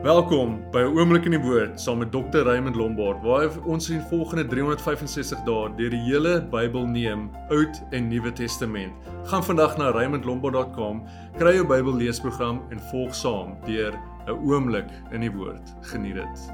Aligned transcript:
Welkom 0.00 0.64
by 0.72 0.80
'n 0.80 0.96
oomblik 0.96 1.24
in 1.28 1.36
die 1.36 1.40
woord 1.40 1.80
saam 1.80 1.98
met 1.98 2.12
Dr. 2.12 2.42
Raymond 2.42 2.76
Lombard 2.76 3.22
waar 3.22 3.52
ons 3.64 3.90
in 3.90 4.00
volgende 4.00 4.46
365 4.46 5.44
dae 5.44 5.68
deur 5.76 5.90
die 5.90 6.00
hele 6.00 6.40
Bybel 6.40 6.86
neem, 6.86 7.30
Oud 7.50 7.82
en 7.90 8.08
Nuwe 8.08 8.32
Testament. 8.32 8.92
Gaan 9.24 9.44
vandag 9.44 9.76
na 9.76 9.90
raymondlombard.com, 9.90 11.02
kry 11.36 11.52
jou 11.54 11.66
Bybel 11.66 11.94
leesprogram 11.94 12.62
en 12.70 12.80
volg 12.90 13.14
saam 13.14 13.54
deur 13.66 13.92
'n 14.26 14.30
oomblik 14.30 14.88
in 15.12 15.20
die 15.20 15.30
woord. 15.30 15.74
Geniet 15.82 16.14
dit. 16.14 16.50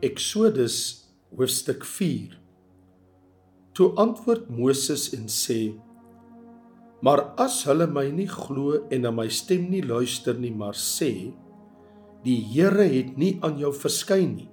Eksodus 0.00 1.04
hoofstuk 1.36 1.84
4. 1.84 2.38
Toe 3.72 3.92
antwoord 3.94 4.48
Moses 4.48 5.12
en 5.12 5.28
sê: 5.28 5.74
Maar 7.02 7.20
as 7.36 7.64
hulle 7.64 7.86
my 7.86 8.10
nie 8.10 8.28
glo 8.28 8.88
en 8.90 9.00
na 9.00 9.10
my 9.10 9.28
stem 9.28 9.70
nie 9.70 9.82
luister 9.86 10.34
nie, 10.34 10.52
maar 10.52 10.74
sê: 10.74 11.32
Die 12.24 12.40
Here 12.52 12.84
het 12.84 13.16
nie 13.16 13.38
aan 13.40 13.58
jou 13.58 13.72
verskyn 13.72 14.34
nie. 14.36 14.50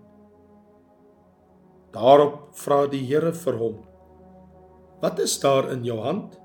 Daarop 1.96 2.54
vra 2.56 2.86
die 2.88 3.04
Here 3.08 3.34
vir 3.36 3.58
hom: 3.60 3.78
Wat 5.02 5.20
is 5.20 5.40
daar 5.44 5.72
in 5.74 5.84
jou 5.84 6.00
hand? 6.00 6.40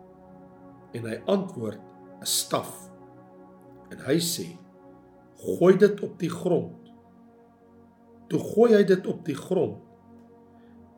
En 0.93 1.07
hy 1.07 1.21
antwoord: 1.27 1.81
'n 2.23 2.27
staf. 2.27 2.91
En 3.91 4.03
hy 4.07 4.19
sê: 4.19 4.47
Gooi 5.43 5.77
dit 5.79 6.03
op 6.03 6.19
die 6.19 6.31
grond. 6.31 6.91
Toe 8.29 8.41
gooi 8.41 8.75
hy 8.75 8.85
dit 8.85 9.07
op 9.07 9.25
die 9.27 9.37
grond 9.37 9.83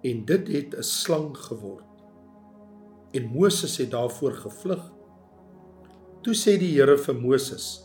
en 0.05 0.25
dit 0.29 0.49
het 0.49 0.77
'n 0.77 0.83
slang 0.83 1.37
geword. 1.37 2.05
En 3.13 3.33
Moses 3.33 3.77
het 3.77 3.91
daarvoor 3.91 4.33
gevlug. 4.33 4.93
Toe 6.23 6.35
sê 6.35 6.59
die 6.59 6.75
Here 6.77 6.99
vir 6.99 7.15
Moses: 7.15 7.84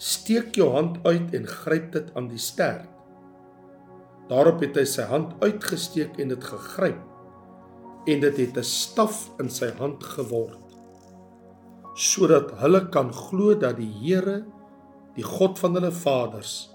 steek 0.00 0.56
jou 0.56 0.70
hand 0.72 0.96
uit 1.04 1.34
en 1.36 1.46
gryp 1.46 1.90
dit 1.92 2.08
aan 2.16 2.30
die 2.30 2.40
stert. 2.40 2.88
Daarop 4.30 4.62
het 4.64 4.78
hy 4.78 4.86
sy 4.88 5.04
hand 5.10 5.34
uitgesteek 5.42 6.16
en 6.22 6.32
dit 6.32 6.44
gegryp 6.52 7.00
en 8.08 8.22
dit 8.24 8.36
het 8.40 8.56
'n 8.56 8.64
staf 8.64 9.28
in 9.38 9.50
sy 9.50 9.70
hand 9.78 10.04
geword 10.16 10.58
sodat 11.94 12.52
hulle 12.62 12.88
kan 12.88 13.12
glo 13.12 13.54
dat 13.54 13.76
die 13.76 13.92
Here 14.00 14.46
die 15.14 15.26
God 15.26 15.58
van 15.58 15.74
hulle 15.74 15.92
vaders 15.92 16.70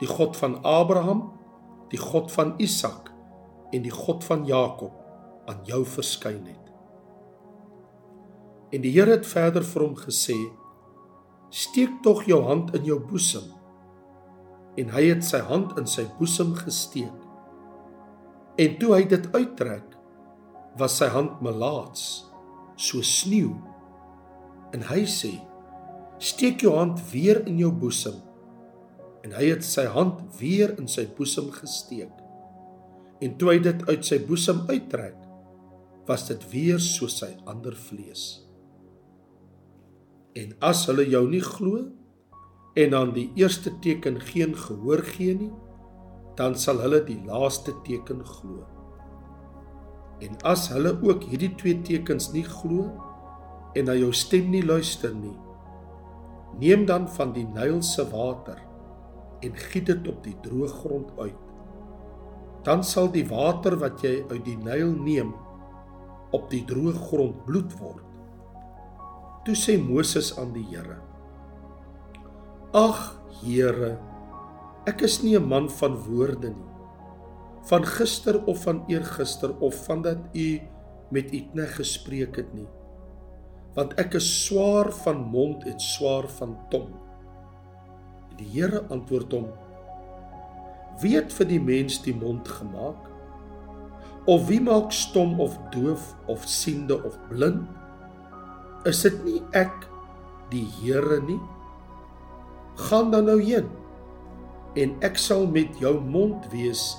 die 0.00 0.08
God 0.08 0.36
van 0.36 0.62
Abraham 0.64 1.38
die 1.90 2.00
God 2.00 2.32
van 2.32 2.54
Isak 2.58 3.10
en 3.72 3.82
die 3.82 3.92
God 3.92 4.24
van 4.24 4.46
Jakob 4.46 4.92
aan 5.48 5.60
jou 5.64 5.82
verskyn 5.88 6.44
het. 6.46 6.64
En 8.72 8.84
die 8.84 8.92
Here 8.92 9.16
het 9.16 9.26
verder 9.28 9.64
vir 9.64 9.84
hom 9.86 9.94
gesê: 9.96 10.36
steek 11.50 12.02
tog 12.02 12.24
jou 12.28 12.42
hand 12.44 12.74
in 12.76 12.84
jou 12.84 12.98
boesem. 13.00 13.46
En 14.78 14.92
hy 14.94 15.08
het 15.10 15.24
sy 15.24 15.40
hand 15.48 15.74
in 15.80 15.88
sy 15.88 16.04
boesem 16.18 16.52
gesteek. 16.58 17.14
En 18.58 18.78
toe 18.78 18.94
hy 18.94 19.04
dit 19.10 19.26
uittrek, 19.34 19.94
was 20.78 20.98
sy 21.00 21.08
hand 21.10 21.40
melaats, 21.42 22.28
so 22.78 23.02
sneeu. 23.02 23.54
En 24.74 24.84
hy 24.90 25.04
sê: 25.06 25.32
"Steek 26.18 26.60
jou 26.62 26.76
hand 26.76 27.00
weer 27.12 27.46
in 27.46 27.58
jou 27.58 27.72
boesem." 27.72 28.20
En 29.24 29.32
hy 29.32 29.50
het 29.50 29.64
sy 29.64 29.86
hand 29.86 30.20
weer 30.38 30.78
in 30.78 30.88
sy 30.88 31.06
boesem 31.16 31.50
gesteek. 31.50 32.12
En 33.20 33.36
toe 33.38 33.50
hy 33.50 33.58
dit 33.58 33.88
uit 33.88 34.04
sy 34.04 34.18
boesem 34.26 34.62
uittrek, 34.68 35.16
was 36.06 36.28
dit 36.28 36.50
weer 36.50 36.78
soos 36.78 37.18
sy 37.18 37.34
ander 37.46 37.74
vlees. 37.74 38.47
En 40.38 40.52
as 40.62 40.84
hulle 40.86 41.06
jou 41.10 41.24
nie 41.30 41.42
glo 41.42 41.86
en 42.78 42.94
aan 42.94 43.10
die 43.16 43.26
eerste 43.40 43.72
teken 43.82 44.20
geen 44.22 44.54
gehoor 44.54 45.02
gee 45.14 45.34
nie, 45.34 45.52
dan 46.38 46.54
sal 46.54 46.78
hulle 46.84 47.00
die 47.06 47.18
laaste 47.26 47.74
teken 47.86 48.22
glo. 48.26 48.62
En 50.22 50.38
as 50.46 50.68
hulle 50.74 50.94
ook 51.02 51.26
hierdie 51.30 51.50
twee 51.58 51.80
tekens 51.86 52.30
nie 52.34 52.46
glo 52.46 52.86
en 53.74 53.90
na 53.90 53.96
jou 53.98 54.12
stem 54.14 54.50
nie 54.54 54.62
luister 54.62 55.14
nie, 55.14 55.34
neem 56.58 56.86
dan 56.86 57.06
van 57.18 57.34
die 57.34 57.46
Nyl 57.46 57.82
se 57.86 58.06
water 58.12 58.58
en 59.46 59.58
giet 59.68 59.86
dit 59.90 60.08
op 60.10 60.22
die 60.26 60.36
droë 60.42 60.70
grond 60.80 61.12
uit. 61.18 61.44
Dan 62.66 62.82
sal 62.84 63.10
die 63.14 63.26
water 63.26 63.78
wat 63.78 64.02
jy 64.02 64.20
uit 64.30 64.42
die 64.46 64.58
Nyl 64.58 64.94
neem 64.98 65.34
op 66.34 66.50
die 66.50 66.64
droë 66.66 66.94
grond 67.08 67.44
bloed 67.46 67.74
word. 67.78 68.07
Toe 69.48 69.56
sê 69.56 69.78
Moses 69.80 70.34
aan 70.36 70.50
die 70.52 70.60
Here: 70.68 70.98
Ag 72.76 72.98
Here, 73.40 73.94
ek 74.84 75.00
is 75.06 75.22
nie 75.24 75.38
'n 75.38 75.48
man 75.48 75.70
van 75.72 75.96
woorde 76.04 76.50
nie. 76.52 76.68
Van 77.70 77.80
gister 77.80 78.44
of 78.44 78.60
van 78.68 78.84
eergister 78.92 79.56
of 79.64 79.86
van 79.86 80.02
dat 80.02 80.20
u 80.36 80.60
met 81.10 81.32
Itne 81.32 81.64
gespreek 81.64 82.36
het 82.36 82.52
nie. 82.52 82.68
Want 83.72 83.96
ek 83.96 84.20
is 84.20 84.28
swaar 84.44 84.92
van 84.92 85.16
mond 85.16 85.64
en 85.64 85.80
swaar 85.80 86.28
van 86.28 86.52
tong. 86.68 86.92
Die 88.36 88.52
Here 88.52 88.84
antwoord 88.92 89.32
hom: 89.32 89.48
Wie 91.00 91.16
het 91.16 91.32
vir 91.32 91.48
die 91.48 91.60
mens 91.60 92.02
die 92.02 92.14
mond 92.14 92.48
gemaak? 92.48 93.00
Of 94.26 94.46
wie 94.46 94.60
maak 94.60 94.92
stom 94.92 95.40
of 95.40 95.56
doof 95.72 96.16
of 96.26 96.44
siende 96.44 97.00
of 97.02 97.16
blind? 97.32 97.87
Is 98.88 99.02
dit 99.04 99.16
nie 99.26 99.40
ek 99.56 99.84
die 100.52 100.64
Here 100.78 101.18
nie? 101.20 101.40
Gaan 102.88 103.10
dan 103.12 103.26
nou 103.28 103.36
heen 103.42 103.68
en 104.78 104.94
ek 105.04 105.18
sal 105.18 105.48
met 105.50 105.76
jou 105.82 105.96
mond 106.00 106.44
wees 106.52 106.92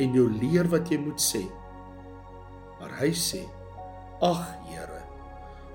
en 0.00 0.14
jou 0.16 0.26
leer 0.38 0.68
wat 0.72 0.90
jy 0.92 1.00
moet 1.02 1.20
sê. 1.20 1.42
Maar 2.78 2.94
hy 3.00 3.10
sê: 3.18 3.42
Ag 4.24 4.44
Here, 4.68 5.02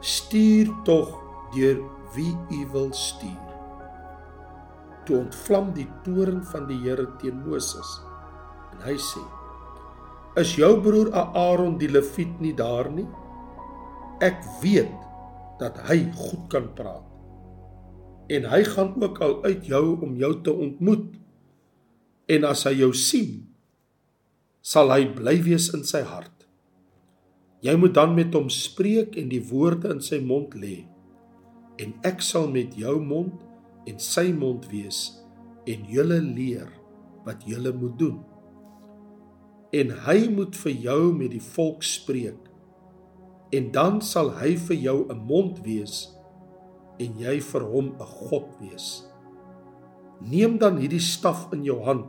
stuur 0.02 0.72
tog 0.88 1.12
deur 1.54 1.82
wie 2.16 2.34
u 2.56 2.62
wil 2.74 2.90
stuur. 2.96 3.46
Toe 5.06 5.20
ontvlam 5.24 5.74
die 5.76 5.88
toorn 6.06 6.42
van 6.54 6.66
die 6.70 6.80
Here 6.86 7.06
teen 7.22 7.44
Moses 7.46 7.98
en 8.74 8.88
hy 8.88 8.96
sê: 9.10 9.22
Is 10.40 10.56
jou 10.58 10.72
broer 10.82 11.12
Aaron 11.14 11.78
die 11.82 11.92
Lewiet 11.92 12.40
nie 12.42 12.56
daar 12.58 12.90
nie? 12.94 13.08
Ek 14.24 14.42
weet 14.64 15.09
dat 15.60 15.78
hy 15.90 16.02
goed 16.16 16.48
kan 16.52 16.72
praat. 16.76 17.06
En 18.30 18.46
hy 18.52 18.62
gaan 18.64 18.94
ook 19.02 19.20
al 19.26 19.40
uit 19.44 19.66
jou 19.68 20.00
om 20.06 20.16
jou 20.18 20.34
te 20.46 20.54
ontmoet. 20.54 21.08
En 22.30 22.46
as 22.46 22.64
hy 22.70 22.76
jou 22.80 22.92
sien, 22.94 23.40
sal 24.62 24.92
hy 24.94 25.08
bly 25.18 25.40
wees 25.44 25.72
in 25.74 25.84
sy 25.88 26.04
hart. 26.06 26.46
Jy 27.66 27.76
moet 27.76 27.96
dan 27.98 28.14
met 28.16 28.36
hom 28.38 28.48
spreek 28.54 29.18
en 29.20 29.32
die 29.32 29.42
woorde 29.50 29.92
in 29.92 30.04
sy 30.04 30.22
mond 30.24 30.54
lê. 30.56 30.86
En 31.82 31.96
ek 32.08 32.22
sal 32.24 32.48
met 32.52 32.76
jou 32.78 33.00
mond 33.04 33.42
en 33.90 34.00
sy 34.04 34.30
mond 34.36 34.68
wees 34.72 35.08
en 35.70 35.88
julle 35.90 36.20
leer 36.24 36.70
wat 37.26 37.44
julle 37.48 37.74
moet 37.76 37.98
doen. 38.00 38.20
En 39.76 39.92
hy 40.06 40.20
moet 40.34 40.56
vir 40.64 40.86
jou 40.86 41.02
met 41.18 41.34
die 41.34 41.44
volk 41.44 41.84
spreek 41.86 42.49
en 43.52 43.72
dan 43.74 44.02
sal 44.06 44.30
hy 44.38 44.54
vir 44.68 44.78
jou 44.78 44.98
'n 45.10 45.18
mond 45.26 45.60
wees 45.66 46.14
en 47.00 47.18
jy 47.18 47.40
vir 47.40 47.64
hom 47.64 47.96
'n 47.96 48.06
God 48.06 48.48
wees. 48.60 49.10
Neem 50.22 50.58
dan 50.58 50.78
hierdie 50.78 51.02
staf 51.02 51.52
in 51.54 51.64
jou 51.64 51.82
hand 51.84 52.06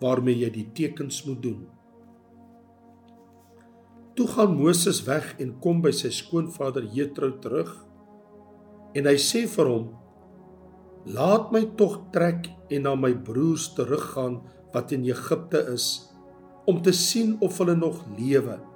waarmee 0.00 0.34
jy 0.34 0.50
die 0.50 0.68
tekens 0.72 1.24
moet 1.26 1.42
doen. 1.42 1.66
Toe 4.14 4.26
gaan 4.28 4.56
Moses 4.56 5.04
weg 5.06 5.34
en 5.40 5.58
kom 5.60 5.80
by 5.82 5.90
sy 5.90 6.10
skoonvader 6.10 6.84
Jethro 6.84 7.30
terug 7.40 7.86
en 8.94 9.06
hy 9.06 9.16
sê 9.16 9.46
vir 9.46 9.66
hom: 9.66 9.86
"Laat 11.06 11.52
my 11.52 11.64
tog 11.76 12.12
trek 12.12 12.50
en 12.70 12.82
na 12.82 12.94
my 12.94 13.14
broers 13.14 13.74
teruggaan 13.74 14.42
wat 14.72 14.92
in 14.92 15.04
Egipte 15.04 15.58
is 15.72 16.12
om 16.66 16.82
te 16.82 16.92
sien 16.92 17.36
of 17.40 17.58
hulle 17.58 17.76
nog 17.76 18.04
lewe." 18.18 18.69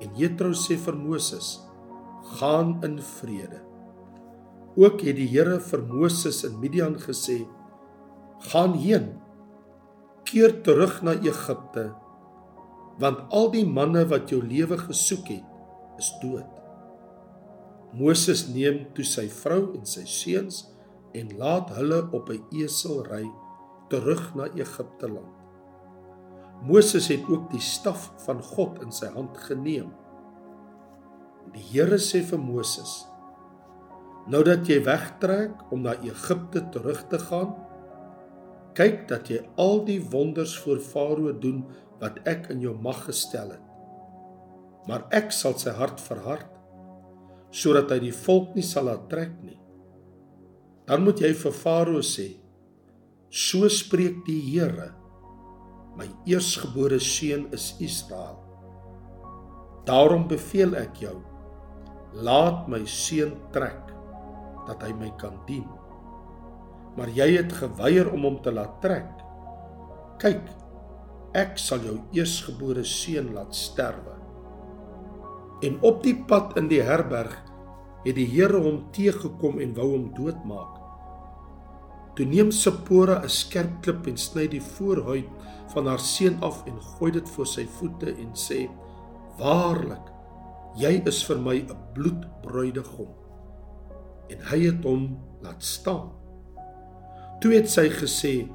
En 0.00 0.14
Jethro 0.14 0.52
sê 0.54 0.76
vir 0.76 0.96
Moses: 0.96 1.60
"Gaan 2.38 2.78
in 2.84 2.98
vrede." 3.02 3.62
Ook 4.76 5.00
het 5.02 5.16
die 5.16 5.26
Here 5.26 5.58
vir 5.60 5.82
Moses 5.82 6.44
in 6.44 6.60
Midian 6.60 6.94
gesê: 6.94 7.46
"Gaan 8.50 8.74
heen. 8.74 9.18
Keer 10.24 10.62
terug 10.62 11.02
na 11.02 11.12
Egipte, 11.12 11.94
want 12.98 13.18
al 13.30 13.50
die 13.50 13.66
manne 13.66 14.04
wat 14.04 14.30
jou 14.30 14.42
lewe 14.42 14.78
gesoek 14.78 15.28
het, 15.28 15.44
is 15.98 16.12
dood." 16.22 16.46
Moses 17.92 18.48
neem 18.52 18.86
toe 18.94 19.04
sy 19.04 19.28
vrou 19.32 19.74
en 19.74 19.86
sy 19.86 20.04
seuns 20.04 20.66
en 21.16 21.30
laat 21.40 21.70
hulle 21.78 22.04
op 22.12 22.30
'n 22.30 22.44
esel 22.62 23.02
ry 23.02 23.24
terug 23.88 24.34
na 24.34 24.44
Egipte 24.54 25.08
land. 25.08 25.37
Moses 26.66 27.06
het 27.12 27.26
ook 27.30 27.50
die 27.52 27.62
staf 27.62 28.08
van 28.24 28.42
God 28.42 28.80
in 28.82 28.90
sy 28.94 29.10
hand 29.14 29.36
geneem. 29.46 29.92
Die 31.54 31.62
Here 31.70 31.98
sê 32.02 32.20
vir 32.26 32.40
Moses: 32.42 33.04
Nou 34.28 34.42
dat 34.44 34.66
jy 34.68 34.80
wegtrek 34.84 35.72
om 35.72 35.86
na 35.86 35.94
Egipte 36.04 36.64
terug 36.74 37.04
te 37.08 37.20
gaan, 37.28 37.54
kyk 38.78 39.06
dat 39.10 39.30
jy 39.30 39.40
al 39.58 39.80
die 39.86 40.00
wonders 40.10 40.56
voor 40.62 40.82
Farao 40.82 41.32
doen 41.32 41.64
wat 42.02 42.20
ek 42.28 42.50
in 42.54 42.60
jou 42.66 42.74
mag 42.78 43.00
gestel 43.06 43.54
het. 43.54 43.64
Maar 44.90 45.06
ek 45.14 45.32
sal 45.34 45.56
sy 45.60 45.74
hart 45.74 46.00
verhard 46.00 46.54
sodat 47.48 47.94
hy 47.94 48.02
die 48.02 48.12
volk 48.12 48.52
nie 48.52 48.66
sal 48.66 48.90
laat 48.90 49.06
trek 49.08 49.32
nie. 49.40 49.56
Dan 50.88 51.06
moet 51.06 51.22
jy 51.24 51.32
vir 51.38 51.54
Farao 51.54 52.02
sê: 52.04 52.34
So 53.30 53.70
spreek 53.72 54.20
die 54.26 54.40
Here: 54.50 54.97
My 55.98 56.06
eersgebore 56.30 57.00
seun 57.02 57.48
is 57.50 57.72
Israel. 57.82 58.36
Daarom 59.88 60.28
beveel 60.30 60.76
ek 60.78 61.00
jou: 61.02 61.16
Laat 62.22 62.68
my 62.70 62.84
seun 62.86 63.32
trek 63.50 63.90
dat 64.68 64.84
hy 64.86 64.92
my 64.94 65.10
kan 65.18 65.34
dien. 65.48 65.66
Maar 66.94 67.10
jy 67.16 67.26
het 67.40 67.56
geweier 67.58 68.12
om 68.14 68.28
hom 68.28 68.38
te 68.44 68.54
laat 68.54 68.78
trek. 68.84 69.10
Kyk, 70.22 70.46
ek 71.34 71.58
sal 71.58 71.82
jou 71.82 71.96
eersgebore 72.14 72.86
seun 72.86 73.32
laat 73.34 73.58
sterwe. 73.58 74.14
En 75.66 75.80
op 75.82 76.04
die 76.06 76.14
pad 76.30 76.54
in 76.60 76.70
die 76.70 76.82
herberg 76.86 77.34
het 78.04 78.14
die 78.14 78.28
Here 78.30 78.62
hom 78.62 78.84
teëgekom 78.94 79.58
en 79.64 79.74
wou 79.74 79.90
hom 79.96 80.10
doodmaak. 80.14 80.77
Toe 82.18 82.26
neem 82.26 82.48
Sipora 82.50 83.20
'n 83.22 83.30
skerp 83.30 83.74
klip 83.82 84.06
en 84.10 84.16
sny 84.18 84.48
die 84.50 84.62
voorhuid 84.74 85.28
van 85.70 85.86
haar 85.86 86.00
seun 86.02 86.40
af 86.42 86.64
en 86.66 86.80
gooi 86.82 87.12
dit 87.14 87.28
voor 87.34 87.46
sy 87.46 87.64
voete 87.78 88.10
en 88.10 88.32
sê: 88.34 88.66
"Waarlik, 89.38 90.10
jy 90.74 91.02
is 91.06 91.22
vir 91.28 91.38
my 91.38 91.56
'n 91.62 91.78
bloedbruidegom." 91.94 93.14
En 94.34 94.42
hy 94.50 94.60
het 94.66 94.82
hom 94.84 95.18
laat 95.42 95.62
staan. 95.62 96.10
Toe 97.40 97.54
het 97.54 97.70
sy 97.70 97.88
gesê: 97.88 98.50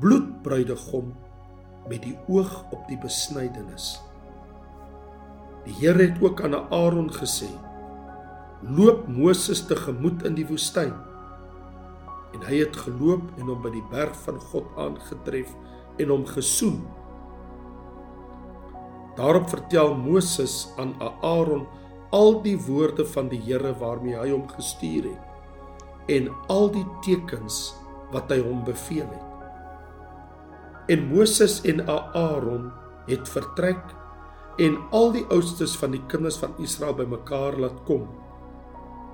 "Bloedbruidegom 0.00 1.12
met 1.88 2.02
die 2.02 2.16
oog 2.28 2.70
op 2.70 2.86
die 2.88 2.98
besnydenis." 2.98 3.98
Die 5.64 5.74
Here 5.74 6.06
het 6.06 6.22
ook 6.22 6.40
aan 6.40 6.54
Aaron 6.54 7.10
gesê: 7.10 7.50
"Loop 8.62 9.08
Moses 9.08 9.66
te 9.66 9.76
gemoed 9.76 10.22
in 10.22 10.34
die 10.34 10.46
woestyn." 10.46 11.11
En 12.32 12.44
hy 12.48 12.62
het 12.62 12.76
geloop 12.86 13.22
en 13.38 13.50
hom 13.50 13.62
by 13.64 13.72
die 13.74 13.84
berg 13.90 14.16
van 14.24 14.40
God 14.52 14.68
aangetref 14.80 15.52
en 16.00 16.12
hom 16.14 16.26
gesoen. 16.26 16.80
Daarop 19.16 19.50
vertel 19.52 19.94
Moses 20.00 20.72
aan 20.80 20.94
Aaron 21.20 21.66
al 22.12 22.40
die 22.44 22.56
woorde 22.66 23.04
van 23.06 23.28
die 23.28 23.40
Here 23.40 23.74
waarmee 23.80 24.16
hy 24.16 24.30
hom 24.32 24.48
gestuur 24.48 25.10
het 25.12 25.28
en 26.10 26.32
al 26.50 26.70
die 26.74 26.86
tekens 27.04 27.74
wat 28.12 28.30
hy 28.32 28.40
hom 28.42 28.64
beveel 28.66 29.06
het. 29.06 29.28
En 30.92 31.04
Moses 31.12 31.60
en 31.68 31.84
Aaron 31.86 32.72
het 33.06 33.28
vertrek 33.30 33.94
en 34.60 34.76
al 34.90 35.12
die 35.14 35.24
oudstes 35.32 35.76
van 35.78 35.94
die 35.94 36.02
kinders 36.10 36.36
van 36.42 36.56
Israel 36.60 36.96
bymekaar 36.98 37.56
laat 37.60 37.78
kom. 37.86 38.08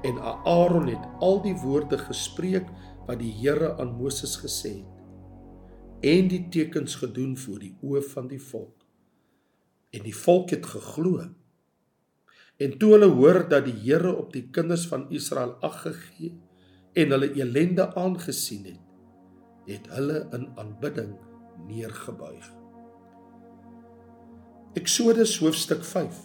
En 0.07 0.19
Aaron 0.23 0.89
het 0.89 1.05
al 1.21 1.43
die 1.45 1.55
woorde 1.63 1.99
gespreek 1.99 2.67
wat 3.09 3.19
die 3.23 3.33
Here 3.41 3.75
aan 3.81 3.97
Moses 3.97 4.37
gesê 4.45 4.77
het 4.83 4.99
en 6.01 6.29
die 6.31 6.45
tekens 6.49 6.95
gedoen 7.01 7.37
voor 7.37 7.59
die 7.59 7.73
oë 7.83 8.03
van 8.13 8.29
die 8.31 8.41
volk. 8.43 8.85
En 9.91 10.05
die 10.05 10.15
volk 10.15 10.53
het 10.55 10.67
geglo. 10.67 11.25
En 12.59 12.77
toe 12.79 12.93
hulle 12.95 13.09
hoor 13.15 13.41
dat 13.51 13.67
die 13.67 13.75
Here 13.83 14.13
op 14.15 14.33
die 14.33 14.45
kinders 14.51 14.87
van 14.91 15.09
Israel 15.11 15.57
ag 15.65 15.81
gegee 15.83 16.37
en 16.99 17.15
hulle 17.15 17.33
elende 17.35 17.89
aangesien 17.99 18.65
het, 18.65 18.85
het 19.69 19.91
hulle 19.95 20.25
in 20.35 20.49
aanbidding 20.59 21.17
neergebuig. 21.67 22.47
Eksodus 24.79 25.39
hoofstuk 25.43 25.85
5. 25.85 26.19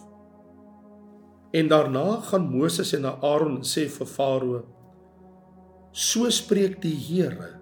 En 1.54 1.68
daarna 1.68 2.22
gaan 2.30 2.50
Moses 2.50 2.94
en 2.94 3.06
Aaron 3.06 3.62
sê 3.66 3.88
vir 3.90 4.10
Farao: 4.10 4.64
So 5.94 6.26
spreek 6.34 6.80
die 6.82 6.96
Here, 6.98 7.60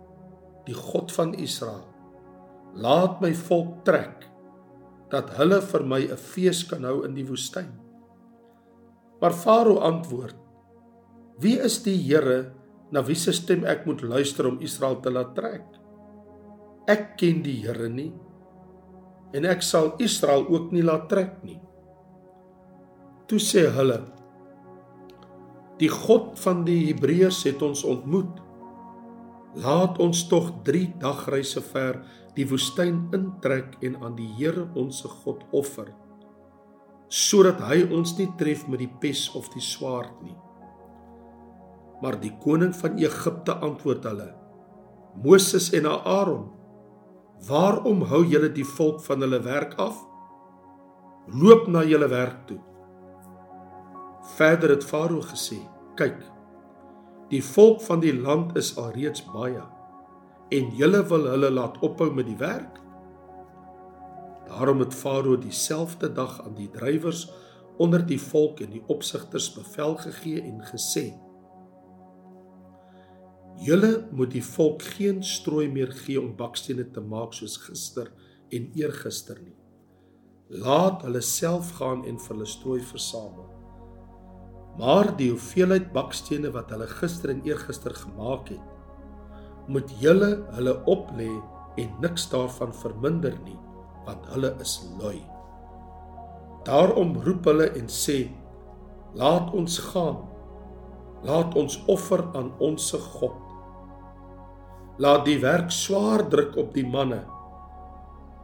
die 0.64 0.76
God 0.76 1.12
van 1.12 1.34
Israel: 1.36 1.84
Laat 2.80 3.20
my 3.20 3.34
volk 3.36 3.82
trek 3.84 4.24
dat 5.12 5.34
hulle 5.36 5.60
vir 5.60 5.84
my 5.84 6.00
'n 6.08 6.16
fees 6.16 6.64
kan 6.64 6.88
hou 6.88 7.04
in 7.04 7.14
die 7.14 7.28
woestyn. 7.28 7.76
Maar 9.20 9.36
Farao 9.36 9.84
antwoord: 9.84 10.36
Wie 11.44 11.60
is 11.60 11.84
die 11.84 11.98
Here 11.98 12.54
na 12.92 13.04
wie 13.04 13.16
se 13.16 13.34
stem 13.34 13.66
ek 13.66 13.86
moet 13.86 14.02
luister 14.02 14.48
om 14.48 14.62
Israel 14.62 15.02
te 15.02 15.12
laat 15.12 15.36
trek? 15.36 15.68
Ek 16.88 17.18
ken 17.18 17.44
die 17.44 17.60
Here 17.68 17.90
nie 17.90 18.14
en 19.34 19.46
ek 19.46 19.62
sal 19.62 19.96
Israel 20.00 20.48
ook 20.48 20.72
nie 20.72 20.84
laat 20.84 21.10
trek 21.10 21.44
nie. 21.44 21.60
Toe 23.28 23.40
sê 23.40 23.68
hulle: 23.68 24.00
Die 25.82 25.90
God 25.90 26.38
van 26.40 26.62
die 26.68 26.92
Hebreërs 26.92 27.42
het 27.50 27.62
ons 27.66 27.82
ontmoet. 27.88 28.38
Laat 29.58 29.98
ons 30.00 30.28
tog 30.30 30.52
3 30.68 30.94
dagreise 31.02 31.64
ver 31.72 32.04
die 32.38 32.46
woestyn 32.48 33.08
intrek 33.18 33.76
en 33.84 33.98
aan 34.00 34.16
die 34.16 34.30
Here 34.38 34.70
ons 34.80 35.02
God 35.24 35.44
offer 35.52 35.90
sodat 37.12 37.60
hy 37.68 37.82
ons 37.92 38.14
nie 38.16 38.30
tref 38.40 38.64
met 38.72 38.80
die 38.80 38.92
pes 39.04 39.26
of 39.36 39.50
die 39.52 39.64
swaard 39.64 40.14
nie. 40.24 40.38
Maar 42.02 42.16
die 42.24 42.32
koning 42.42 42.72
van 42.78 42.96
Egipte 43.04 43.58
antwoord 43.68 44.08
hulle: 44.08 44.30
Moses 45.20 45.70
en 45.76 45.90
Aaron, 45.92 46.48
waarom 47.50 48.06
hou 48.08 48.24
julle 48.24 48.50
die 48.56 48.66
volk 48.78 49.04
van 49.04 49.28
hulle 49.28 49.42
werk 49.44 49.76
af? 49.76 50.00
Loop 51.36 51.68
na 51.68 51.84
julle 51.84 52.08
werk 52.10 52.48
toe. 52.48 52.62
Verder 54.38 54.78
het 54.78 54.88
Farao 54.88 55.20
gesê: 55.28 55.60
Kyk, 56.00 56.22
die 57.32 57.42
volk 57.44 57.82
van 57.84 58.00
die 58.00 58.14
land 58.16 58.56
is 58.60 58.76
alreeds 58.80 59.24
baie 59.34 59.64
en 60.52 60.70
julle 60.76 61.00
wil 61.08 61.30
hulle 61.32 61.50
laat 61.52 61.78
ophou 61.84 62.10
met 62.16 62.28
die 62.28 62.38
werk? 62.40 62.80
Daarom 64.48 64.80
het 64.84 64.96
Farao 64.96 65.38
dieselfde 65.40 66.12
dag 66.14 66.42
aan 66.44 66.56
die 66.56 66.70
drywers 66.72 67.30
onder 67.78 68.04
die 68.08 68.20
volk 68.20 68.60
en 68.64 68.72
die 68.72 68.84
opsigters 68.92 69.48
bevel 69.56 69.96
gegee 70.04 70.42
en 70.42 70.60
gesê: 70.68 71.06
Julle 73.64 74.08
moet 74.12 74.32
die 74.32 74.44
volk 74.44 74.84
geen 74.96 75.24
strooi 75.24 75.70
meer 75.72 75.92
gee 76.04 76.20
om 76.20 76.36
bakstene 76.36 76.88
te 76.92 77.04
maak 77.04 77.36
soos 77.38 77.58
gister 77.68 78.12
en 78.50 78.72
eergister 78.80 79.40
nie. 79.44 79.58
Laat 80.64 81.04
hulle 81.08 81.22
self 81.22 81.76
gaan 81.80 82.06
en 82.08 82.20
vir 82.20 82.36
hulle 82.36 82.48
strooi 82.50 82.82
versamel. 82.82 83.51
Maar 84.80 85.12
die 85.18 85.32
hoeveelheid 85.34 85.92
bakstene 85.96 86.52
wat 86.56 86.72
hulle 86.72 86.88
gister 86.88 87.34
en 87.34 87.42
eergister 87.48 87.96
gemaak 87.96 88.54
het, 88.54 88.68
moet 89.72 89.92
julle 90.02 90.32
hulle 90.56 90.78
oplê 90.90 91.30
en 91.82 91.92
niks 92.04 92.30
daarvan 92.32 92.74
verminder 92.76 93.36
nie 93.46 93.60
want 94.06 94.26
hulle 94.34 94.50
is 94.64 94.80
lui. 94.98 95.20
Daarom 96.66 97.14
roep 97.22 97.46
hulle 97.50 97.68
en 97.78 97.90
sê: 97.90 98.32
Laat 99.14 99.52
ons 99.54 99.78
gaan. 99.92 100.24
Laat 101.22 101.54
ons 101.60 101.76
offer 101.92 102.24
aan 102.34 102.50
ons 102.58 102.88
God. 103.14 103.38
Laat 105.02 105.26
die 105.28 105.38
werk 105.42 105.70
swaar 105.74 106.24
druk 106.30 106.58
op 106.58 106.74
die 106.74 106.86
manne 106.88 107.22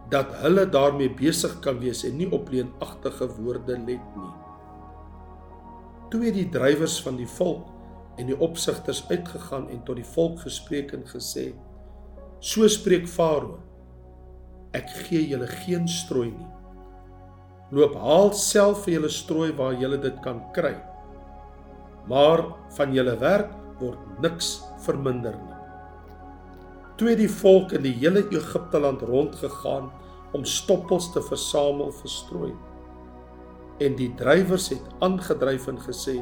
dat 0.10 0.30
hulle 0.40 0.64
daarmee 0.72 1.12
besig 1.20 1.58
kan 1.60 1.82
wees 1.82 2.06
en 2.08 2.16
nie 2.16 2.30
op 2.32 2.48
leenagtige 2.52 3.28
woorde 3.40 3.76
let 3.76 4.06
nie. 4.16 4.34
Toe 6.12 6.22
het 6.24 6.38
die 6.38 6.50
drywers 6.50 7.02
van 7.04 7.18
die 7.20 7.28
volk 7.28 7.68
en 8.18 8.30
die 8.30 8.38
opsigters 8.40 9.04
uitgegaan 9.10 9.68
en 9.70 9.82
tot 9.84 10.00
die 10.00 10.08
volk 10.16 10.40
gespreek 10.46 10.94
en 10.96 11.04
gesê: 11.10 11.50
So 12.40 12.68
spreek 12.72 13.10
Farao: 13.12 13.58
Ek 14.78 14.88
gee 15.08 15.26
julle 15.28 15.48
geen 15.66 15.88
strooi 15.88 16.30
nie. 16.32 16.52
Loop 17.76 17.98
haal 18.00 18.32
self 18.40 18.86
vir 18.86 18.98
julle 18.98 19.12
strooi 19.12 19.52
waar 19.58 19.76
julle 19.76 20.00
dit 20.00 20.20
kan 20.24 20.40
kry. 20.56 20.76
Maar 22.08 22.46
van 22.78 22.94
julle 22.96 23.18
werk 23.20 23.52
word 23.82 24.22
niks 24.24 24.62
verminder 24.86 25.36
nie. 25.36 25.58
Toe 26.98 27.12
het 27.12 27.20
die 27.20 27.32
volk 27.32 27.76
in 27.78 27.84
die 27.84 27.94
hele 28.00 28.24
Egipte 28.32 28.80
land 28.80 29.04
rondgegaan 29.06 29.92
om 30.34 30.48
stoppels 30.48 31.12
te 31.14 31.22
versamel 31.28 31.92
vir 32.00 32.14
strooi. 32.14 32.54
En 33.84 33.96
die 33.96 34.10
drywers 34.18 34.70
het 34.74 34.84
aangedryf 35.06 35.68
en 35.68 35.80
gesê: 35.82 36.18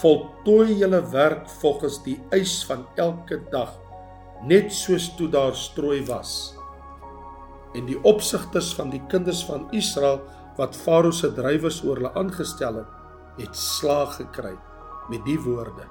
voltooi 0.00 0.78
julle 0.80 1.00
werk 1.12 1.48
volgens 1.60 1.98
die 2.04 2.16
eis 2.32 2.62
van 2.68 2.86
elke 2.96 3.40
dag 3.52 3.74
net 4.48 4.72
soos 4.74 5.10
toe 5.18 5.28
daar 5.30 5.54
strooi 5.54 6.00
was 6.08 6.54
en 7.76 7.86
die 7.88 7.98
opsigters 8.08 8.72
van 8.76 8.90
die 8.92 9.00
kinders 9.12 9.44
van 9.48 9.68
Israel 9.76 10.20
wat 10.58 10.76
Farao 10.76 11.12
se 11.16 11.30
drywers 11.36 11.80
oor 11.84 12.00
hulle 12.00 12.12
aangestel 12.18 12.82
het 12.82 13.00
het 13.40 13.56
slaag 13.56 14.16
gekry 14.18 14.54
met 15.12 15.24
die 15.28 15.38
woorde 15.40 15.88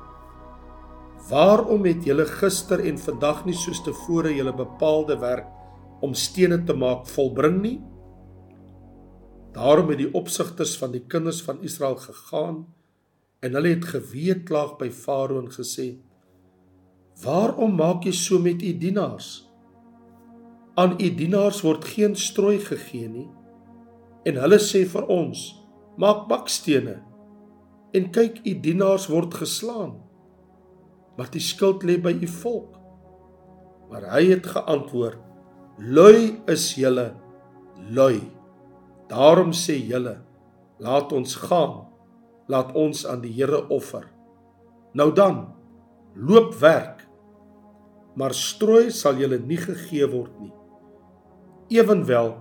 Waarom 1.30 1.86
het 1.86 2.06
julle 2.06 2.26
gister 2.26 2.82
en 2.90 2.98
vandag 2.98 3.44
nie 3.46 3.56
soos 3.56 3.84
tevore 3.86 4.32
julle 4.34 4.54
bepaalde 4.58 5.20
werk 5.22 5.50
om 6.02 6.16
stene 6.18 6.58
te 6.66 6.74
maak 6.74 7.06
volbring 7.14 7.60
nie? 7.62 7.78
Daarom 9.52 9.90
het 9.90 9.98
die 9.98 10.14
opsigters 10.14 10.78
van 10.78 10.92
die 10.92 11.04
kinders 11.08 11.42
van 11.42 11.62
Israel 11.62 11.96
gegaan 11.96 12.66
en 13.40 13.58
hulle 13.58 13.74
het 13.74 13.86
geweeklaag 13.86 14.78
by 14.80 14.90
Farao 14.90 15.42
en 15.42 15.52
gesê: 15.52 15.98
"Waarom 17.24 17.76
maak 17.76 18.04
jy 18.04 18.12
so 18.12 18.40
met 18.40 18.62
u 18.62 18.78
dienaars? 18.78 19.50
Aan 20.76 20.96
u 21.02 21.16
dienaars 21.16 21.62
word 21.62 21.86
geen 21.86 22.16
strooi 22.16 22.60
gegee 22.60 23.10
nie." 23.10 23.30
En 24.24 24.36
hulle 24.36 24.60
sê 24.60 24.86
vir 24.86 25.08
ons: 25.08 25.66
"Maak 25.98 26.28
bakstene." 26.28 27.02
En 27.92 28.12
kyk, 28.12 28.40
u 28.46 28.60
dienaars 28.60 29.08
word 29.08 29.34
geslaan 29.34 30.12
maar 31.22 31.30
die 31.30 31.44
skuld 31.44 31.84
lê 31.86 32.00
by 32.02 32.14
u 32.18 32.28
volk. 32.42 32.78
Maar 33.92 34.08
hy 34.16 34.24
het 34.32 34.48
geantwoord: 34.48 35.20
Lui 35.78 36.40
is 36.50 36.72
julle, 36.80 37.12
lui. 37.94 38.22
Daarom 39.12 39.52
sê 39.52 39.76
julle: 39.76 40.22
Laat 40.80 41.12
ons 41.14 41.36
gaan. 41.36 41.82
Laat 42.48 42.72
ons 42.76 43.04
aan 43.08 43.22
die 43.24 43.32
Here 43.36 43.68
offer. 43.72 44.08
Nou 44.96 45.12
dan, 45.16 45.46
loop 46.16 46.56
werk. 46.60 47.06
Maar 48.16 48.36
strooi 48.36 48.90
sal 48.92 49.20
julle 49.22 49.40
nie 49.40 49.60
gegee 49.60 50.08
word 50.12 50.34
nie. 50.40 50.54
Ewenwel 51.72 52.34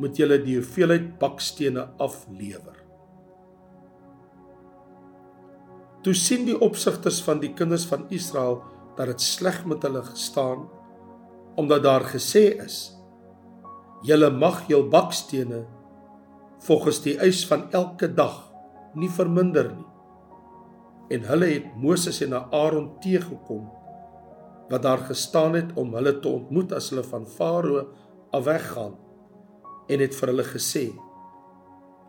moet 0.00 0.18
julle 0.20 0.40
die 0.42 0.58
hoeveelheid 0.58 1.14
bakstene 1.20 1.86
aflewer. 2.02 2.80
Toe 6.04 6.12
sien 6.12 6.44
die 6.44 6.56
opsigters 6.60 7.22
van 7.24 7.40
die 7.40 7.54
kinders 7.56 7.86
van 7.88 8.04
Israel 8.12 8.58
dat 8.98 9.08
dit 9.14 9.24
sleg 9.24 9.62
met 9.68 9.84
hulle 9.86 10.02
gestaan 10.04 10.66
omdat 11.56 11.84
daar 11.86 12.04
gesê 12.10 12.50
is: 12.64 12.92
"Julle 14.02 14.30
mag 14.30 14.66
jul 14.68 14.88
bakstene 14.90 15.64
volgens 16.58 17.02
die 17.02 17.18
eis 17.18 17.46
van 17.46 17.70
elke 17.72 18.14
dag 18.14 18.52
nie 18.94 19.10
verminder 19.10 19.72
nie." 19.74 19.86
En 21.08 21.26
hulle 21.28 21.46
het 21.46 21.76
Moses 21.76 22.20
en 22.20 22.32
Aaron 22.32 22.98
teëgekom 23.00 23.70
wat 24.68 24.82
daar 24.82 24.98
gestaan 24.98 25.54
het 25.54 25.72
om 25.76 25.94
hulle 25.94 26.20
te 26.20 26.28
ontmoet 26.28 26.72
as 26.72 26.90
hulle 26.90 27.04
van 27.04 27.26
Farao 27.26 27.86
af 28.32 28.44
weggaan 28.44 28.94
en 29.88 30.00
het 30.00 30.14
vir 30.14 30.28
hulle 30.28 30.44
gesê: 30.44 30.92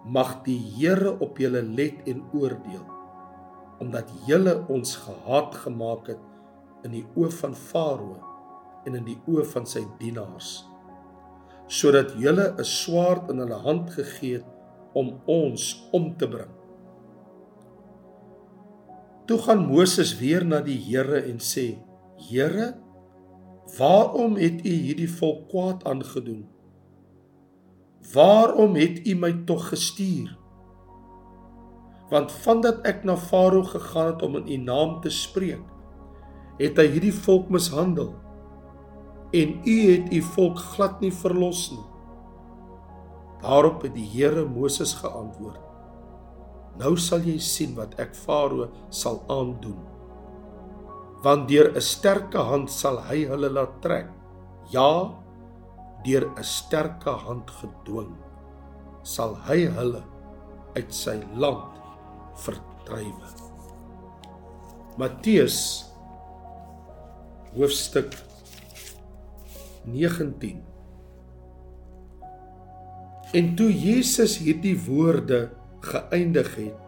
"Mag 0.05 0.43
die 0.43 0.59
Here 0.59 1.19
op 1.19 1.37
julle 1.37 1.61
let 1.61 2.07
en 2.07 2.23
oordeel." 2.33 2.95
omdat 3.79 4.11
julle 4.27 4.63
ons 4.71 4.95
gehaat 4.95 5.55
gemaak 5.65 6.07
het 6.13 6.85
in 6.87 6.93
die 6.95 7.03
oë 7.17 7.31
van 7.41 7.55
Farao 7.57 8.15
en 8.85 8.95
in 8.95 9.07
die 9.07 9.17
oë 9.27 9.45
van 9.51 9.67
sy 9.67 9.83
dienaars 9.99 10.63
sodat 11.67 12.13
julle 12.17 12.53
'n 12.57 12.63
swaard 12.63 13.29
in 13.31 13.39
hulle 13.39 13.59
hand 13.67 13.89
gegee 13.89 14.33
het 14.33 14.49
om 14.93 15.21
ons 15.25 15.89
om 15.91 16.17
te 16.17 16.27
bring. 16.27 16.53
Toe 19.25 19.37
gaan 19.37 19.67
Moses 19.67 20.19
weer 20.19 20.45
na 20.45 20.61
die 20.61 20.77
Here 20.77 21.21
en 21.21 21.39
sê: 21.39 21.77
Here, 22.29 22.77
waarom 23.77 24.35
het 24.35 24.65
U 24.65 24.69
hierdie 24.69 25.09
volk 25.09 25.49
kwaad 25.49 25.83
aangedoen? 25.83 26.47
Waarom 28.13 28.75
het 28.75 29.07
U 29.07 29.15
my 29.15 29.33
tog 29.45 29.69
gestuur? 29.69 30.45
want 32.09 32.31
vandat 32.45 32.83
ek 32.85 33.03
na 33.05 33.15
Farao 33.17 33.63
gegaan 33.65 34.13
het 34.13 34.21
om 34.21 34.37
in 34.41 34.47
u 34.47 34.57
naam 34.63 34.99
te 35.01 35.09
spreek, 35.09 35.63
het 36.59 36.77
hy 36.77 36.87
hierdie 36.93 37.15
volk 37.25 37.49
mishandel 37.51 38.13
en 39.35 39.59
u 39.67 39.75
het 39.91 40.13
u 40.13 40.21
volk 40.35 40.59
glad 40.75 41.01
nie 41.03 41.11
verlos 41.13 41.67
nie. 41.73 41.85
Daarop 43.43 43.83
het 43.85 43.93
die 43.97 44.07
Here 44.07 44.45
Moses 44.47 44.95
geantwoord: 45.01 45.59
Nou 46.79 46.95
sal 46.99 47.25
jy 47.27 47.37
sien 47.39 47.75
wat 47.75 47.97
ek 48.01 48.15
Farao 48.15 48.69
sal 48.89 49.21
aandoen. 49.31 49.79
Want 51.23 51.47
deur 51.49 51.71
'n 51.75 51.81
sterke 51.81 52.37
hand 52.37 52.71
sal 52.71 52.99
hy 53.09 53.25
hulle 53.25 53.49
laat 53.49 53.81
trek. 53.81 54.09
Ja, 54.71 55.11
deur 56.05 56.25
'n 56.25 56.43
sterke 56.43 57.09
hand 57.09 57.51
gedwing 57.51 58.15
sal 59.03 59.35
hy 59.47 59.65
hulle 59.77 60.03
uit 60.75 60.93
sy 60.93 61.19
land 61.37 61.71
verdrywe. 62.35 63.29
Matteus 64.97 65.85
hoofstuk 67.55 68.15
19 69.87 70.63
En 73.35 73.55
toe 73.55 73.71
Jesus 73.73 74.37
hierdie 74.39 74.77
woorde 74.85 75.49
geëindig 75.83 76.49
het, 76.55 76.81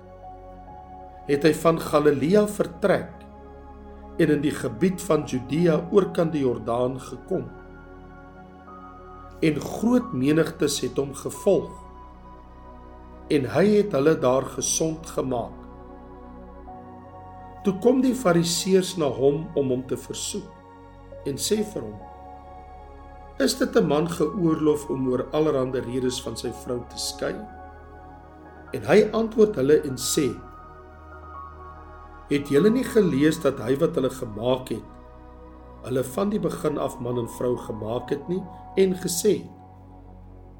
het 1.27 1.43
hy 1.43 1.51
van 1.59 1.79
Galilea 1.81 2.45
vertrek 2.47 3.11
en 4.21 4.31
in 4.37 4.43
die 4.45 4.53
gebied 4.55 5.01
van 5.03 5.25
Judea 5.27 5.75
oorkant 5.91 6.31
die 6.33 6.45
Jordaan 6.45 6.95
gekom. 7.03 7.43
En 9.43 9.59
groot 9.61 10.13
menigtes 10.15 10.79
het 10.85 10.97
hom 10.97 11.11
gevolg 11.17 11.73
en 13.33 13.49
hy 13.57 13.65
het 13.73 13.91
hulle 13.97 14.15
daar 14.15 14.47
gesond 14.55 15.09
gemaak. 15.17 15.53
Toe 17.67 17.75
kom 17.83 17.99
die 18.05 18.15
fariseërs 18.15 18.95
na 19.01 19.11
hom 19.11 19.43
om 19.59 19.73
hom 19.73 19.83
te 19.89 19.99
versoek 19.99 21.27
en 21.27 21.35
sê 21.35 21.59
vir 21.73 21.83
hom: 21.83 22.06
Is 23.37 23.53
dit 23.57 23.75
'n 23.75 23.85
man 23.85 24.09
geoorloof 24.09 24.89
om 24.89 25.07
oor 25.09 25.23
allerlei 25.31 25.81
redes 25.81 26.21
van 26.21 26.37
sy 26.37 26.49
vrou 26.63 26.79
te 26.89 26.97
skei? 26.97 27.35
En 28.73 28.81
hy 28.81 29.09
antwoord 29.11 29.55
hulle 29.55 29.81
en 29.81 29.97
sê: 29.97 30.33
Het 32.29 32.49
julle 32.49 32.69
nie 32.69 32.83
gelees 32.83 33.37
dat 33.41 33.59
hy 33.59 33.75
wat 33.77 33.95
hulle 33.95 34.09
gemaak 34.09 34.69
het, 34.69 34.87
hulle 35.83 36.03
van 36.03 36.29
die 36.29 36.39
begin 36.39 36.77
af 36.77 36.99
man 36.99 37.17
en 37.17 37.29
vrou 37.29 37.57
gemaak 37.57 38.09
het 38.09 38.27
nie 38.27 38.41
en 38.75 38.95
gesê 38.95 39.37
het: 39.37 39.53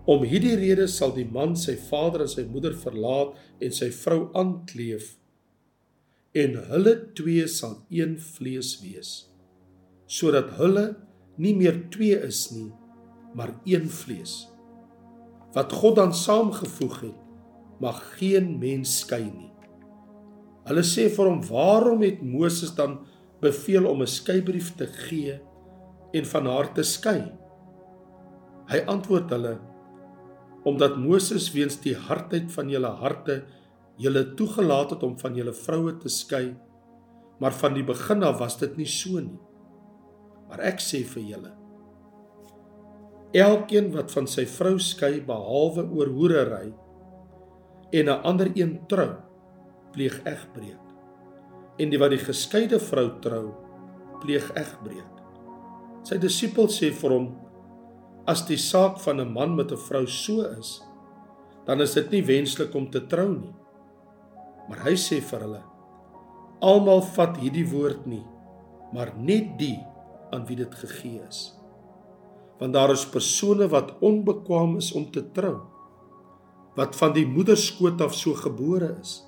Om 0.05 0.23
hierdie 0.23 0.55
rede 0.55 0.87
sal 0.87 1.11
die 1.13 1.29
man 1.31 1.55
sy 1.55 1.75
vader 1.75 2.21
en 2.21 2.29
sy 2.29 2.45
moeder 2.45 2.75
verlaat 2.77 3.33
en 3.59 3.71
sy 3.71 3.89
vrou 3.91 4.29
aankleef 4.33 5.17
en 6.31 6.55
hulle 6.69 6.93
twee 7.13 7.47
sal 7.47 7.81
een 7.89 8.19
vlees 8.19 8.77
wees 8.83 9.33
sodat 10.05 10.53
hulle 10.59 11.06
nie 11.37 11.55
meer 11.55 11.89
twee 11.93 12.17
is 12.27 12.47
nie 12.51 12.71
maar 13.37 13.53
een 13.65 13.89
vlees 13.89 14.47
wat 15.55 15.73
God 15.73 15.95
dan 15.97 16.13
saamgevoeg 16.13 16.99
het 17.07 17.23
mag 17.81 17.99
geen 18.17 18.57
mens 18.59 18.99
skei 19.03 19.23
nie. 19.25 19.51
Hulle 20.67 20.83
sê 20.83 21.07
vir 21.13 21.29
hom 21.29 21.41
waarom 21.47 22.03
het 22.03 22.23
Moses 22.25 22.73
dan 22.75 22.99
beveel 23.41 23.85
om 23.87 24.01
'n 24.01 24.13
skeibrief 24.19 24.75
te 24.75 24.87
gee 24.87 25.39
en 26.13 26.25
van 26.25 26.45
haar 26.45 26.73
te 26.73 26.83
skei? 26.83 27.31
Hy 28.67 28.79
antwoord 28.87 29.29
hulle 29.29 29.59
omdat 30.63 30.97
Moses 30.97 31.51
weens 31.53 31.77
die 31.79 31.95
hardheid 31.95 32.51
van 32.51 32.69
julle 32.69 32.91
harte 32.99 33.45
julle 33.97 34.33
toegelaat 34.35 34.89
het 34.89 35.03
om 35.03 35.19
van 35.19 35.35
julle 35.35 35.53
vroue 35.53 35.97
te 35.97 36.09
skei 36.09 36.55
maar 37.39 37.53
van 37.53 37.73
die 37.73 37.83
begin 37.83 38.23
af 38.23 38.39
was 38.39 38.57
dit 38.57 38.77
nie 38.77 38.85
so 38.85 39.19
nie 39.19 39.39
maar 40.49 40.63
ek 40.71 40.83
sê 40.83 41.03
vir 41.13 41.23
julle 41.31 41.53
elkeen 43.37 43.91
wat 43.95 44.11
van 44.15 44.27
sy 44.27 44.45
vrou 44.57 44.77
skei 44.79 45.19
behalwe 45.21 45.87
oor 45.91 46.13
hoerery 46.17 46.73
en 47.93 48.09
'n 48.09 48.21
ander 48.23 48.51
een 48.55 48.79
trou 48.87 49.13
pleeg 49.91 50.21
egbreek 50.25 50.85
en 51.79 51.89
die 51.89 51.99
wat 51.99 52.11
die 52.15 52.25
geskeide 52.29 52.79
vrou 52.79 53.09
trou 53.21 53.45
pleeg 54.21 54.47
egbreek 54.55 55.13
sy 56.03 56.17
disipels 56.17 56.79
sê 56.79 56.91
vir 56.91 57.11
hom 57.11 57.27
as 58.27 58.43
die 58.43 58.59
saak 58.59 58.99
van 58.99 59.21
'n 59.21 59.33
man 59.33 59.55
met 59.55 59.71
'n 59.71 59.83
vrou 59.87 60.05
so 60.05 60.43
is, 60.59 60.83
dan 61.65 61.81
is 61.81 61.93
dit 61.93 62.11
nie 62.11 62.23
wenslik 62.23 62.75
om 62.75 62.89
te 62.91 63.07
trou 63.07 63.29
nie. 63.39 63.55
Maar 64.69 64.79
hy 64.87 64.95
sê 64.95 65.21
vir 65.21 65.39
hulle: 65.39 65.63
Almal 66.61 67.01
vat 67.01 67.37
hierdie 67.37 67.69
woord 67.71 68.05
nie, 68.05 68.25
maar 68.93 69.13
net 69.17 69.57
die 69.57 69.79
aan 70.31 70.45
wie 70.45 70.55
dit 70.55 70.75
gegee 70.75 71.21
is. 71.27 71.53
Want 72.59 72.73
daar 72.73 72.91
is 72.91 73.07
persone 73.09 73.67
wat 73.67 73.93
onbekwaam 73.99 74.77
is 74.77 74.91
om 74.91 75.11
te 75.11 75.31
trou, 75.31 75.57
wat 76.75 76.95
van 76.95 77.13
die 77.13 77.27
moederskoot 77.27 78.01
af 78.01 78.15
so 78.15 78.33
gebore 78.33 78.95
is. 79.01 79.23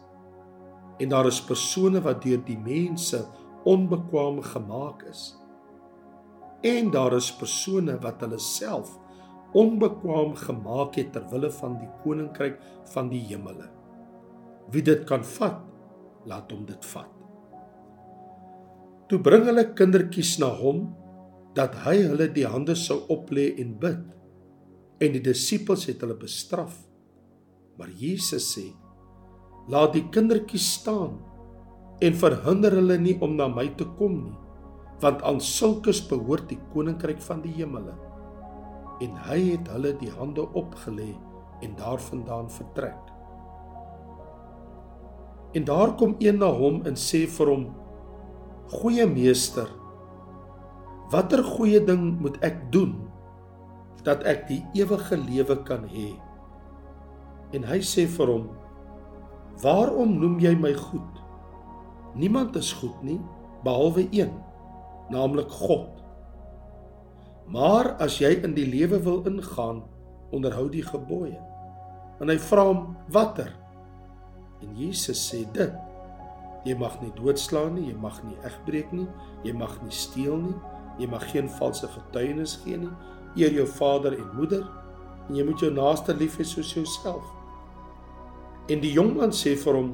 En 0.98 1.10
daar 1.10 1.26
is 1.26 1.42
persone 1.42 2.02
wat 2.02 2.24
deur 2.24 2.42
die 2.46 2.58
mense 2.58 3.26
onbekwaam 3.64 4.42
gemaak 4.42 5.04
is 5.10 5.40
en 6.62 6.92
daar 6.92 7.14
is 7.14 7.32
persone 7.36 7.96
wat 8.04 8.22
hulle 8.24 8.40
self 8.40 8.98
onbekwaam 9.56 10.36
gemaak 10.36 10.98
het 11.00 11.14
ter 11.14 11.24
wille 11.32 11.52
van 11.52 11.78
die 11.80 11.90
koninkryk 12.04 12.60
van 12.94 13.08
die 13.10 13.22
hemele. 13.32 13.70
Wie 14.70 14.84
dit 14.86 15.08
kan 15.10 15.24
vat, 15.26 15.64
laat 16.30 16.52
hom 16.52 16.68
dit 16.68 16.86
vat. 16.92 17.19
Toe 19.10 19.18
bring 19.26 19.48
hulle 19.50 19.64
kindertjies 19.74 20.36
na 20.38 20.52
hom 20.54 20.84
dat 21.58 21.74
hy 21.82 21.96
hulle 22.04 22.28
die 22.30 22.46
hande 22.46 22.76
sou 22.78 23.00
oplê 23.10 23.48
en 23.58 23.72
bid. 23.82 24.04
En 25.02 25.16
die 25.16 25.24
disippels 25.26 25.88
het 25.90 26.04
hulle 26.06 26.18
bestraf. 26.20 26.76
Maar 27.80 27.90
Jesus 27.98 28.52
sê: 28.54 28.68
"Laat 29.68 29.96
die 29.96 30.06
kindertjies 30.14 30.68
staan 30.78 31.18
en 32.06 32.14
verhinder 32.14 32.78
hulle 32.78 33.00
nie 33.02 33.18
om 33.20 33.34
na 33.36 33.48
my 33.48 33.66
te 33.82 33.88
kom 33.98 34.22
nie, 34.28 34.38
want 35.02 35.26
aan 35.26 35.42
sulkes 35.42 36.04
behoort 36.06 36.48
die 36.54 36.62
koninkryk 36.74 37.22
van 37.32 37.42
die 37.42 37.56
hemele." 37.58 37.98
En 39.02 39.18
hy 39.26 39.40
het 39.56 39.74
hulle 39.74 39.96
die 39.98 40.14
hande 40.20 40.46
opgelê 40.54 41.16
en 41.66 41.76
daarvandaan 41.82 42.50
vertrek. 42.50 43.14
En 45.56 45.66
daar 45.66 45.96
kom 45.98 46.16
een 46.20 46.38
na 46.38 46.52
hom 46.54 46.84
en 46.86 46.94
sê 46.94 47.26
vir 47.26 47.48
hom: 47.48 47.70
"Goeie 48.70 49.06
meester, 49.10 49.68
watter 51.10 51.42
goeie 51.44 51.80
ding 51.82 52.20
moet 52.22 52.38
ek 52.46 52.72
doen 52.72 52.94
dat 54.06 54.22
ek 54.30 54.46
die 54.48 54.62
ewige 54.78 55.18
lewe 55.18 55.58
kan 55.66 55.88
hê?" 55.90 56.14
En 57.54 57.66
hy 57.66 57.80
sê 57.82 58.06
vir 58.06 58.30
hom: 58.30 58.46
"Waarom 59.64 60.20
noem 60.22 60.38
jy 60.40 60.54
my 60.56 60.74
goed? 60.74 61.24
Niemand 62.14 62.56
is 62.56 62.74
goed 62.74 63.02
nie 63.04 63.20
behalwe 63.64 64.06
een, 64.12 64.32
naamlik 65.10 65.50
God. 65.50 65.90
Maar 67.50 67.96
as 67.98 68.20
jy 68.22 68.38
in 68.46 68.54
die 68.54 68.70
lewe 68.70 69.02
wil 69.02 69.26
ingaan, 69.26 69.84
onderhou 70.32 70.70
die 70.70 70.86
gebooie." 70.86 71.42
En 72.22 72.30
hy 72.30 72.38
vra 72.38 72.70
hom: 72.70 72.96
"Watter?" 73.10 73.50
En 74.62 74.76
Jesus 74.78 75.18
sê 75.32 75.46
dit: 75.54 75.89
Jy 76.68 76.76
mag 76.76 76.98
nie 77.00 77.12
doodslaan 77.16 77.78
nie, 77.78 77.88
jy 77.90 77.96
mag 78.00 78.18
nie 78.28 78.36
egbreek 78.48 78.92
nie, 78.92 79.08
jy 79.48 79.54
mag 79.56 79.78
nie 79.84 79.96
steel 79.96 80.42
nie, 80.44 80.56
jy 81.00 81.08
mag 81.08 81.24
geen 81.32 81.48
valse 81.60 81.88
getuienis 81.88 82.58
gee 82.66 82.78
nie, 82.82 82.92
eer 83.40 83.54
jou 83.56 83.68
vader 83.78 84.18
en 84.18 84.28
moeder 84.36 84.66
en 85.30 85.38
jy 85.38 85.46
moet 85.46 85.62
jou 85.64 85.70
naaste 85.72 86.16
lief 86.18 86.40
hê 86.40 86.46
soos 86.48 86.74
jouself. 86.76 87.24
En 88.70 88.82
die 88.84 88.92
jong 88.96 89.16
man 89.18 89.32
sê 89.36 89.56
vir 89.58 89.78
hom: 89.78 89.94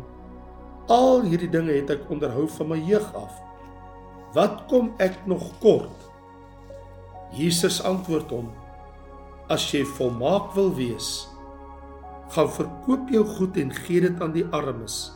Al 0.91 1.25
hierdie 1.27 1.51
dinge 1.51 1.75
het 1.75 1.91
ek 1.93 2.09
onderhou 2.11 2.47
van 2.57 2.71
my 2.71 2.79
jeug 2.87 3.05
af. 3.19 3.35
Wat 4.35 4.65
kom 4.71 4.93
ek 5.03 5.21
nog 5.29 5.43
kort? 5.63 6.09
Jesus 7.35 7.81
antwoord 7.85 8.31
hom: 8.33 8.49
As 9.51 9.67
jy 9.73 9.83
volmaak 9.97 10.55
wil 10.55 10.71
wees, 10.77 11.27
gaan 12.33 12.49
verkoop 12.49 13.11
jou 13.13 13.23
goed 13.35 13.59
en 13.61 13.71
gee 13.85 14.01
dit 14.07 14.23
aan 14.23 14.33
die 14.33 14.47
armes 14.55 15.11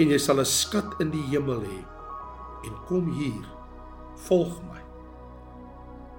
en 0.00 0.12
jy 0.12 0.18
sal 0.18 0.40
'n 0.40 0.48
skat 0.48 1.00
in 1.02 1.10
die 1.12 1.26
hemel 1.32 1.60
hê 1.60 1.80
en 2.66 2.74
kom 2.88 3.10
hier 3.12 3.46
volg 4.26 4.60
my. 4.68 4.80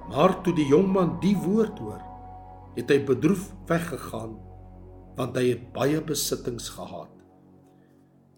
Maar 0.10 0.42
toe 0.44 0.54
die 0.54 0.68
jong 0.70 0.90
man 0.94 1.20
die 1.22 1.36
woord 1.38 1.80
hoor 1.80 2.02
het 2.76 2.90
hy 2.90 3.00
bedroef 3.06 3.52
weggegaan 3.70 4.38
want 5.18 5.36
hy 5.38 5.52
het 5.52 5.74
baie 5.74 6.02
besittings 6.02 6.70
gehad. 6.78 7.12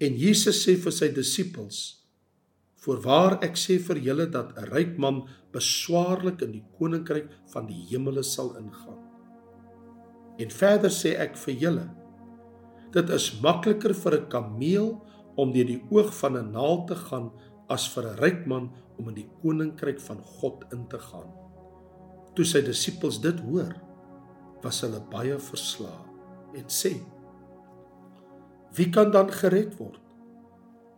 En 0.02 0.16
Jesus 0.18 0.64
sê 0.66 0.76
vir 0.76 0.92
sy 0.92 1.12
disippels 1.14 1.80
voorwaar 2.84 3.38
ek 3.46 3.56
sê 3.60 3.78
vir 3.80 4.02
julle 4.08 4.26
dat 4.28 4.58
'n 4.58 4.70
ryk 4.74 4.98
man 4.98 5.24
beswaarlik 5.54 6.42
in 6.42 6.52
die 6.52 6.66
koninkryk 6.78 7.30
van 7.54 7.68
die 7.68 7.86
hemele 7.92 8.24
sal 8.24 8.56
ingaan. 8.58 9.00
En 10.40 10.50
verder 10.50 10.90
sê 10.90 11.16
ek 11.16 11.38
vir 11.38 11.54
julle, 11.54 11.88
dit 12.92 13.10
is 13.10 13.42
makliker 13.42 13.94
vir 13.94 14.14
'n 14.20 14.30
kameel 14.30 14.90
om 15.36 15.52
deur 15.54 15.66
die 15.68 15.82
oog 15.90 16.14
van 16.20 16.38
'n 16.38 16.52
naald 16.52 16.88
te 16.88 16.96
gaan 16.96 17.32
as 17.70 17.88
vir 17.94 18.04
'n 18.04 18.20
ryk 18.20 18.46
man 18.46 18.72
om 18.98 19.10
in 19.10 19.16
die 19.16 19.30
koninkryk 19.42 20.00
van 20.02 20.22
God 20.22 20.66
in 20.72 20.88
te 20.88 21.00
gaan. 21.00 21.32
Toe 22.36 22.46
sy 22.46 22.62
disippels 22.62 23.22
dit 23.22 23.40
hoor, 23.40 23.74
was 24.64 24.82
hulle 24.82 25.02
baie 25.12 25.38
verslae 25.40 26.06
en 26.54 26.66
sê: 26.70 26.94
Wie 28.76 28.90
kan 28.90 29.12
dan 29.12 29.32
gered 29.32 29.78
word? 29.78 30.02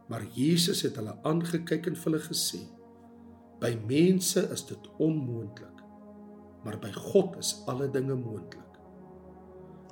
Maar 0.07 0.23
Jesus 0.33 0.81
het 0.81 0.95
hulle 0.95 1.17
aangekyk 1.23 1.87
en 1.87 1.95
vir 1.95 2.11
hulle 2.11 2.23
gesê: 2.23 2.61
By 3.59 3.73
mense 3.87 4.39
is 4.51 4.65
dit 4.65 4.89
onmoontlik, 4.99 5.81
maar 6.63 6.77
by 6.79 6.91
God 6.91 7.37
is 7.37 7.63
alle 7.67 7.87
dinge 7.91 8.15
moontlik. 8.15 8.61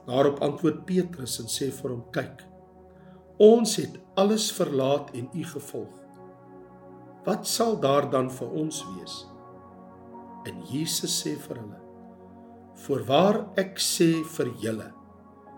Daarop 0.06 0.42
antwoord 0.44 0.86
Petrus 0.86 1.40
en 1.40 1.48
sê 1.48 1.72
vir 1.72 1.92
hom: 1.96 2.04
"Kyk, 2.12 2.44
ons 3.42 3.76
het 3.78 3.98
alles 4.20 4.52
verlaat 4.52 5.12
en 5.18 5.30
U 5.34 5.44
gevolg. 5.44 5.94
Wat 7.26 7.48
sal 7.48 7.80
daar 7.80 8.10
dan 8.10 8.30
vir 8.32 8.50
ons 8.50 8.84
wees?" 8.96 9.16
En 10.46 10.62
Jesus 10.70 11.24
sê 11.24 11.36
vir 11.48 11.58
hulle: 11.58 11.80
"Voorwaar 12.86 13.46
ek 13.58 13.80
sê 13.80 14.24
vir 14.38 14.52
julle 14.62 14.92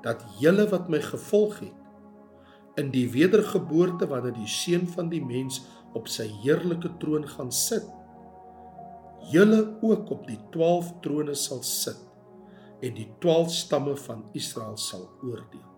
dat 0.04 0.24
julle 0.40 0.70
wat 0.70 0.90
my 0.90 1.02
gevolg 1.02 1.60
het 1.60 2.78
in 2.78 2.92
die 2.92 3.08
wedergeboorte 3.10 4.08
wanneer 4.08 4.34
die 4.34 4.48
seun 4.48 4.88
van 4.88 5.10
die 5.10 5.24
mens 5.26 5.64
op 5.94 6.08
sy 6.08 6.28
heerlike 6.44 6.98
troon 7.00 7.28
gaan 7.28 7.52
sit, 7.52 7.88
julle 9.32 9.78
ook 9.82 10.12
op 10.12 10.28
die 10.28 10.40
12 10.52 10.94
trone 11.02 11.36
sal 11.36 11.64
sit." 11.64 12.06
en 12.82 12.94
die 12.94 13.08
12 13.20 13.52
stamme 13.52 13.96
van 13.96 14.26
Israel 14.34 14.78
sal 14.78 15.08
oordeel. 15.24 15.75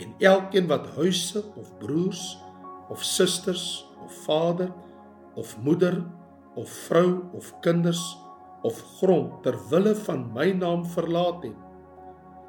En 0.00 0.14
elkeen 0.18 0.66
wat 0.70 0.86
huise 0.96 1.42
of 1.56 1.72
broers 1.78 2.38
of 2.88 3.02
susters 3.04 3.86
of 4.04 4.12
vader 4.24 4.72
of 5.34 5.56
moeder 5.62 6.00
of 6.54 6.68
vrou 6.68 7.22
of 7.36 7.52
kinders 7.60 8.02
of 8.62 8.80
grond 8.98 9.42
ter 9.42 9.56
wille 9.70 9.94
van 10.04 10.26
my 10.34 10.50
naam 10.52 10.84
verlaat 10.84 11.44
het, 11.46 11.56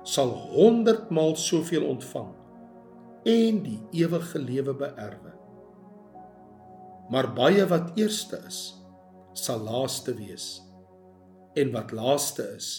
sal 0.04 0.34
100 0.56 1.12
maal 1.14 1.36
soveel 1.40 1.86
ontvang 1.88 2.32
en 3.30 3.62
die 3.64 3.80
ewige 4.02 4.40
lewe 4.42 4.74
beerwe. 4.76 5.34
Maar 7.12 7.30
baie 7.36 7.66
wat 7.68 7.92
eerste 8.00 8.40
is, 8.48 8.60
sal 9.38 9.62
laaste 9.68 10.16
wees 10.18 10.62
en 11.60 11.72
wat 11.76 11.92
laaste 11.92 12.48
is, 12.56 12.70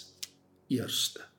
eerste. 0.73 1.32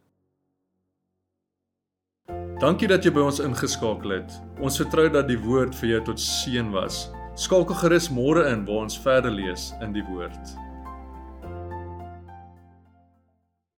Dankie 2.64 2.88
dat 2.88 3.04
jy 3.04 3.12
by 3.12 3.24
ons 3.28 3.42
ingeskakel 3.44 4.14
het. 4.16 4.36
Ons 4.64 4.78
vertrou 4.80 5.10
dat 5.12 5.28
die 5.28 5.40
woord 5.44 5.76
vir 5.82 5.90
jou 5.90 6.02
tot 6.14 6.22
seën 6.24 6.70
was. 6.72 7.10
Skakel 7.36 7.76
gerus 7.82 8.08
môre 8.14 8.46
in 8.54 8.62
waar 8.70 8.86
ons 8.86 8.96
verder 9.04 9.34
lees 9.36 9.74
in 9.84 9.92
die 9.92 10.06
woord. 10.08 10.54